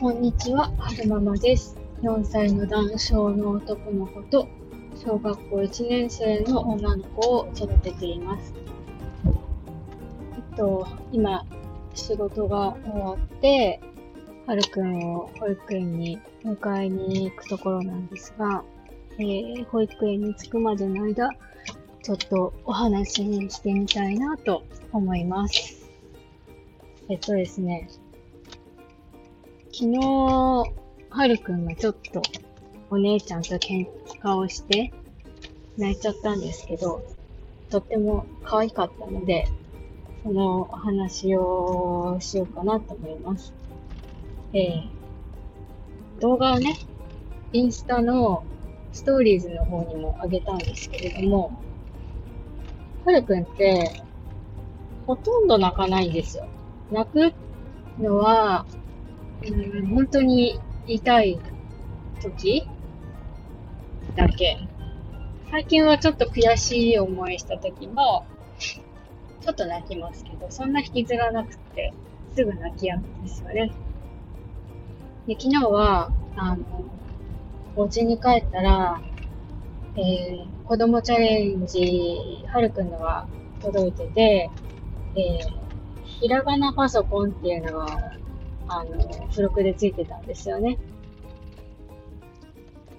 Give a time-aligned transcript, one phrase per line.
[0.00, 1.76] こんにちは、はるままです。
[2.00, 4.48] 4歳の男性の男の子と、
[4.96, 8.54] 小学校1年生の女の子を育てています。
[9.26, 11.44] えっと、今、
[11.94, 13.78] 仕事が終わって、
[14.46, 18.64] はるくんを保育園に迎えに行くところなんですが、
[19.18, 21.28] えー、保育園に着くまでの間、
[22.02, 24.62] ちょっとお話にしてみたいなと
[24.92, 25.90] 思います。
[27.10, 27.90] えっとですね、
[29.72, 29.98] 昨日、
[31.10, 32.20] はるくんがちょっと
[32.90, 33.86] お姉ちゃんと喧
[34.20, 34.92] 嘩をして
[35.78, 37.02] 泣いちゃったんですけど、
[37.70, 39.46] とっても可愛かったので、
[40.24, 43.54] そのお話をしようかなと思います。
[44.52, 46.76] えー、動画をね、
[47.52, 48.42] インスタの
[48.92, 51.62] ストーリーズの方にも上げたんですけれども、
[53.04, 54.02] はるくんって、
[55.06, 56.48] ほとんど泣かないんですよ。
[56.90, 57.32] 泣く
[58.00, 58.66] のは、
[59.42, 61.38] うん、本当に痛い
[62.22, 62.66] 時
[64.16, 64.58] だけ。
[65.50, 68.24] 最近はちょっと悔しい思いした時も、
[68.58, 71.92] ちょっと泣きますけど、そんな引きずらなくて、
[72.34, 73.72] すぐ泣き止むんですよね。
[75.26, 76.64] で、昨日は、あの、
[77.76, 79.00] お家に帰ったら、
[79.96, 83.26] えー、子供チャレンジ、はるくんのが
[83.60, 84.50] 届いてて、
[85.16, 88.12] えー、ひらがなパソコンっていうのが
[88.70, 90.78] あの、付録でついてたんですよね。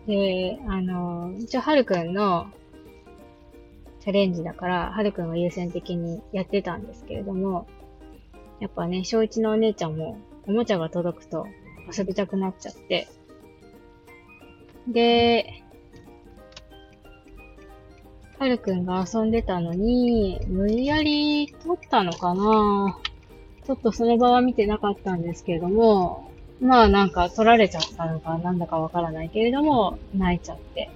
[0.06, 2.48] で、あの、一応、はるくんの
[4.02, 7.68] チャレンジだから、はるくんが優先的にやってたんですけれども、
[8.60, 11.48] やっぱね、小一のお姉ちゃんも、おもちゃが届くと
[11.96, 13.08] 遊びたくなっちゃって、
[14.88, 15.64] で、
[18.40, 23.00] はるくんが遊んでたのに、無理やり取ったのかな
[23.66, 30.90] ちょっとその場は見てなかったんですけれども、まあなんか取られちゃったのかなんだかわからないけれども、泣いちゃって。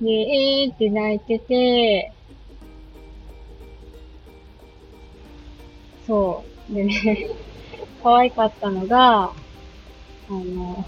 [0.00, 2.12] で、えーって泣いてて、
[6.06, 6.74] そう。
[6.74, 7.28] でね、
[8.02, 9.32] 可愛かったのが、あ
[10.30, 10.84] の、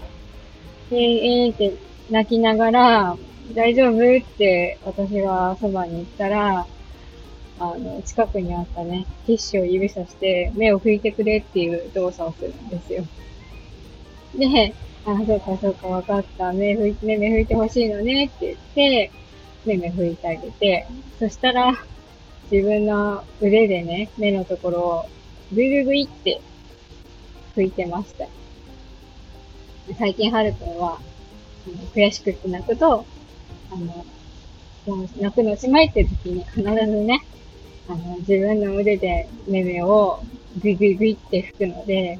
[0.91, 1.73] えー、えーって
[2.09, 3.17] 泣きながら、
[3.53, 6.65] 大丈夫って私がそばに行ったら、
[7.59, 13.05] あの、近くにあったね、ティッシュを指さして目を拭いてくれっていう動作をするんですよ。
[14.35, 14.73] で、
[15.05, 16.51] あ、そうかそうかわかった。
[16.51, 19.11] 目拭いて、目拭いてほしいのねって言って、
[19.65, 20.87] 目目拭いてあげて、
[21.19, 21.71] そしたら、
[22.51, 25.05] 自分の腕でね、目のところを
[25.53, 26.41] ぐいぐいぐいって
[27.55, 28.27] 拭いてました。
[29.97, 30.99] 最近はるくんは、
[31.93, 33.05] 悔しくって泣くと、
[33.71, 34.05] あの、
[34.85, 36.67] もう泣くのおしまいって時に必ず
[37.03, 37.25] ね、
[37.87, 40.23] あの、自分の腕で目目を
[40.61, 42.19] グイグイグイって拭くので、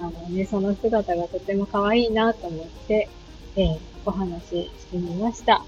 [0.00, 3.08] あのね、その姿がとても可愛いなと思って、
[3.56, 5.64] えー、お話ししてみました。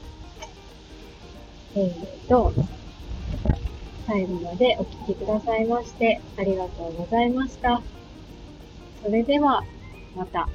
[1.74, 2.52] えーと、
[4.06, 7.82] 最後までお聴きくださいまして、ありがとうございました。
[9.03, 9.62] それでは、
[10.14, 10.48] また。